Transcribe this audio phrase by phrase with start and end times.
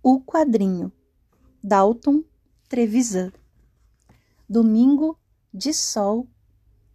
[0.00, 0.92] O quadrinho.
[1.62, 2.22] Dalton
[2.68, 3.32] Trevisan.
[4.48, 5.18] Domingo
[5.52, 6.28] de sol,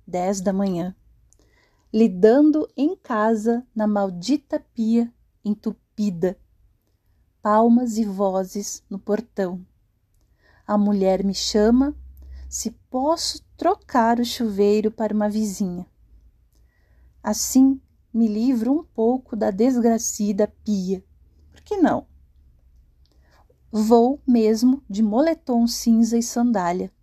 [0.07, 0.95] dez da manhã.
[1.91, 5.13] Lidando em casa na maldita pia
[5.43, 6.39] entupida.
[7.41, 9.67] Palmas e vozes no portão.
[10.65, 11.93] A mulher me chama
[12.47, 15.85] se posso trocar o chuveiro para uma vizinha.
[17.21, 17.81] Assim
[18.13, 21.03] me livro um pouco da desgracida pia.
[21.51, 22.12] Por que não?
[23.75, 26.93] Vou mesmo de moletom cinza e sandália,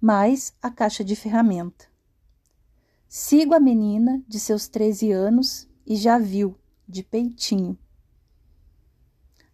[0.00, 1.86] mais a caixa de ferramenta.
[3.08, 6.56] Sigo a menina de seus 13 anos e já viu,
[6.88, 7.76] de peitinho.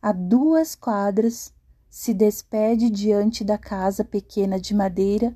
[0.02, 1.54] A duas quadras
[1.88, 5.34] se despede diante da casa pequena de madeira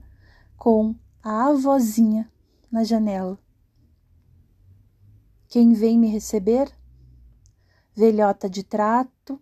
[0.54, 2.30] com a avózinha
[2.70, 3.38] na janela.
[5.48, 6.70] Quem vem me receber?
[7.94, 9.40] Velhota de trato,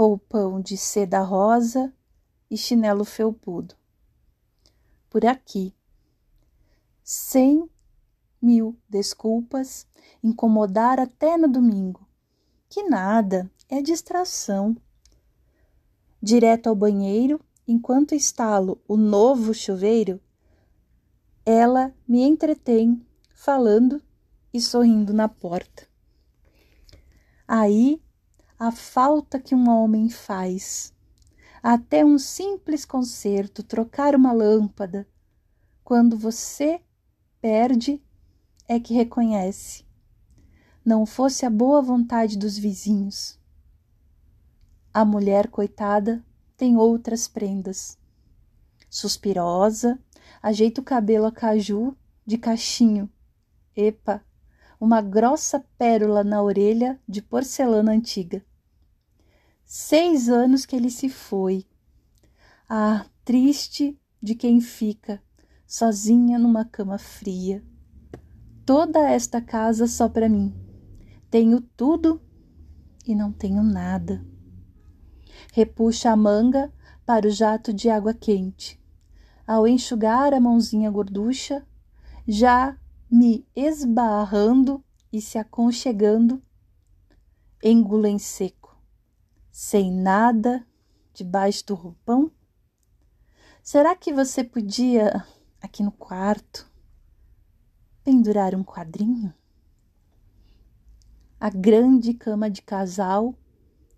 [0.00, 1.92] roupão de seda rosa
[2.50, 3.74] e chinelo felpudo.
[5.10, 5.74] Por aqui,
[7.04, 7.68] cem
[8.40, 9.86] mil desculpas,
[10.24, 12.08] incomodar até no domingo.
[12.66, 14.74] Que nada, é distração.
[16.22, 20.18] Direto ao banheiro, enquanto instalo o novo chuveiro,
[21.44, 24.02] ela me entretém falando
[24.50, 25.86] e sorrindo na porta.
[27.46, 28.00] Aí
[28.60, 30.92] a falta que um homem faz.
[31.62, 35.08] Até um simples conserto, trocar uma lâmpada.
[35.82, 36.78] Quando você
[37.40, 38.02] perde,
[38.68, 39.82] é que reconhece.
[40.84, 43.40] Não fosse a boa vontade dos vizinhos.
[44.92, 46.22] A mulher coitada
[46.54, 47.96] tem outras prendas.
[48.90, 49.98] Suspirosa,
[50.42, 53.10] ajeita o cabelo a caju de cachinho.
[53.74, 54.22] Epa,
[54.78, 58.44] uma grossa pérola na orelha de porcelana antiga.
[59.72, 61.64] Seis anos que ele se foi.
[62.68, 65.22] Ah, triste de quem fica
[65.64, 67.64] sozinha numa cama fria.
[68.66, 70.52] Toda esta casa só para mim.
[71.30, 72.20] Tenho tudo
[73.06, 74.26] e não tenho nada.
[75.52, 76.72] Repuxa a manga
[77.06, 78.76] para o jato de água quente.
[79.46, 81.64] Ao enxugar a mãozinha gorducha,
[82.26, 82.76] já
[83.08, 86.42] me esbarrando e se aconchegando,
[87.62, 88.59] engula em seco
[89.50, 90.66] sem nada
[91.12, 92.30] debaixo do roupão?
[93.62, 95.24] Será que você podia,
[95.60, 96.70] aqui no quarto,
[98.02, 99.34] pendurar um quadrinho?
[101.38, 103.34] A grande cama de casal,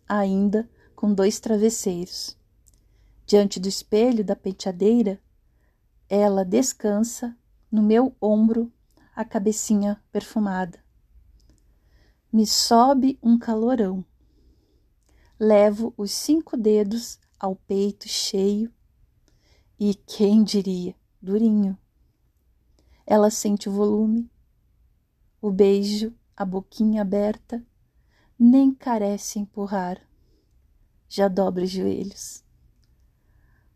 [0.08, 2.36] ainda com dois travesseiros.
[3.26, 5.20] Diante do espelho da penteadeira,
[6.08, 7.36] ela descansa
[7.70, 8.72] no meu ombro
[9.14, 10.78] a cabecinha perfumada.
[12.32, 14.04] Me sobe um calorão
[15.44, 18.72] levo os cinco dedos ao peito cheio
[19.76, 21.76] e quem diria, durinho.
[23.04, 24.30] Ela sente o volume,
[25.40, 27.60] o beijo, a boquinha aberta,
[28.38, 30.00] nem carece empurrar,
[31.08, 32.44] já dobra os joelhos.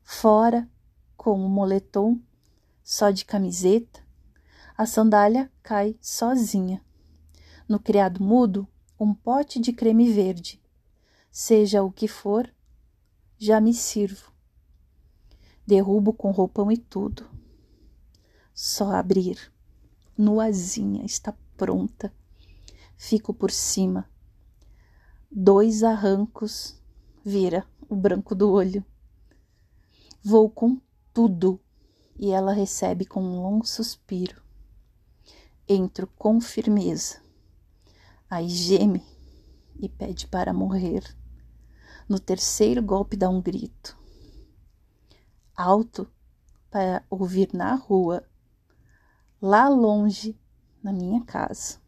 [0.04, 0.70] Fora,
[1.16, 2.20] com o moletom,
[2.84, 4.06] só de camiseta,
[4.78, 6.80] a sandália cai sozinha.
[7.68, 8.68] No criado mudo,
[9.00, 10.64] um pote de creme verde
[11.38, 12.50] seja o que for,
[13.36, 14.32] já me sirvo.
[15.66, 17.28] Derrubo com roupão e tudo.
[18.54, 19.52] Só abrir.
[20.16, 22.10] Nuazinha está pronta.
[22.96, 24.08] Fico por cima.
[25.30, 26.80] Dois arrancos
[27.22, 28.82] vira o branco do olho.
[30.24, 30.80] Vou com
[31.12, 31.60] tudo
[32.18, 34.40] e ela recebe com um longo suspiro.
[35.68, 37.20] Entro com firmeza.
[38.30, 39.04] Aí geme
[39.78, 41.04] e pede para morrer.
[42.08, 43.96] No terceiro golpe dá um grito
[45.56, 46.06] alto
[46.70, 48.28] para ouvir na rua,
[49.40, 50.38] lá longe,
[50.82, 51.80] na minha casa.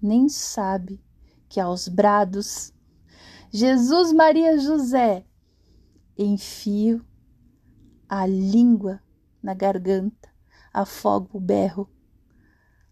[0.00, 1.02] Nem sabe
[1.48, 2.74] que aos brados,
[3.50, 5.24] Jesus Maria José,
[6.18, 7.04] enfio
[8.06, 9.00] a língua
[9.42, 10.28] na garganta,
[10.72, 11.88] afogo o berro.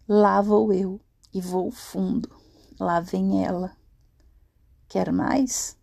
[0.07, 0.99] Lá vou eu
[1.31, 2.29] e vou fundo,
[2.79, 3.77] lá vem ela.
[4.87, 5.77] Quer mais?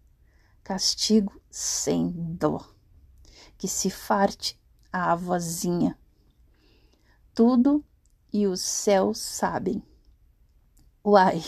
[0.71, 2.65] Castigo sem dó.
[3.59, 4.57] Que se farte
[4.93, 5.99] a avózinha.
[7.35, 7.85] Tudo
[8.33, 9.83] e os céus sabem.
[11.05, 11.43] Uai,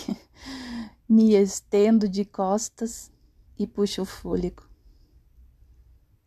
[1.09, 3.13] me estendo de costas
[3.57, 4.69] e puxo o fôlego.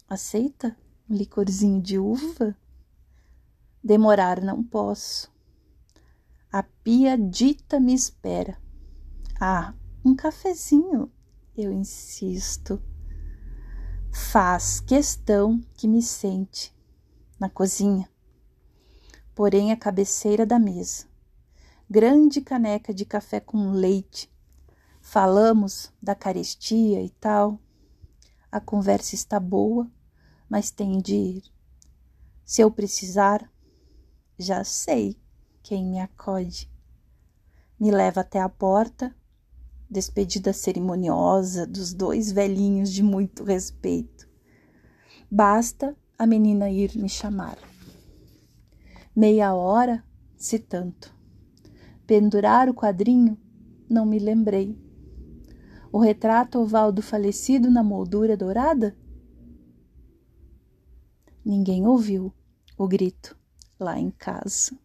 [0.08, 0.78] Aceita
[1.10, 2.56] um licorzinho de uva?
[3.84, 5.30] Demorar não posso.
[6.50, 8.58] A pia dita me espera.
[9.38, 9.74] Ah,
[10.06, 11.12] um cafezinho
[11.58, 12.82] Eu insisto.
[14.12, 16.76] Faz questão que me sente
[17.40, 18.10] na cozinha,
[19.34, 21.06] porém a cabeceira da mesa.
[21.90, 24.30] Grande caneca de café com leite.
[25.00, 27.58] Falamos da carestia e tal.
[28.52, 29.90] A conversa está boa,
[30.50, 31.44] mas tenho de ir.
[32.44, 33.50] Se eu precisar,
[34.38, 35.18] já sei
[35.64, 36.70] quem me acode.
[37.80, 39.16] Me leva até a porta,
[39.90, 44.28] despedida cerimoniosa dos dois velhinhos de muito respeito.
[45.30, 47.58] Basta a menina ir me chamar.
[49.16, 50.04] Meia hora,
[50.36, 51.14] se tanto.
[52.06, 53.38] Pendurar o quadrinho,
[53.90, 54.78] não me lembrei.
[55.92, 58.96] O retrato oval do falecido na moldura dourada?
[61.44, 62.34] Ninguém ouviu
[62.78, 63.38] o grito
[63.80, 64.78] lá em casa.